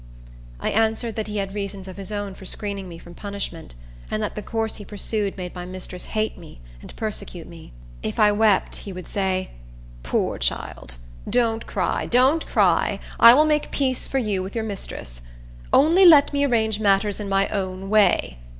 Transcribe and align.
I 0.59 0.71
answered 0.71 1.15
that 1.15 1.27
he 1.27 1.37
had 1.37 1.53
reasons 1.53 1.87
of 1.87 1.97
his 1.97 2.11
own 2.11 2.33
for 2.33 2.43
screening 2.43 2.89
me 2.89 2.97
from 2.97 3.13
punishment, 3.13 3.75
and 4.09 4.23
that 4.23 4.33
the 4.33 4.41
course 4.41 4.77
he 4.77 4.83
pursued 4.83 5.37
made 5.37 5.53
my 5.53 5.63
mistress 5.63 6.05
hate 6.05 6.39
me 6.39 6.59
and 6.81 6.95
persecute 6.95 7.45
me. 7.45 7.71
If 8.01 8.19
I 8.19 8.31
wept, 8.31 8.77
he 8.77 8.93
would 8.93 9.07
say, 9.07 9.51
"Poor 10.01 10.39
child! 10.39 10.95
Don't 11.29 11.67
cry! 11.67 12.07
don't 12.07 12.47
cry! 12.47 12.99
I 13.19 13.35
will 13.35 13.45
make 13.45 13.69
peace 13.69 14.07
for 14.07 14.17
you 14.17 14.41
with 14.41 14.55
your 14.55 14.63
mistress. 14.65 15.21
Only 15.71 16.03
let 16.07 16.33
me 16.33 16.45
arrange 16.45 16.79
matters 16.79 17.19
in 17.19 17.29
my 17.29 17.47
own 17.49 17.87
way. 17.91 18.39